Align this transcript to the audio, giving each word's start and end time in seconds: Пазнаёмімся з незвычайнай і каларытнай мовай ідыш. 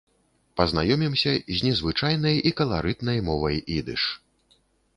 Пазнаёмімся 0.61 1.33
з 1.59 1.67
незвычайнай 1.67 2.35
і 2.51 2.55
каларытнай 2.63 3.23
мовай 3.31 3.63
ідыш. 3.77 4.01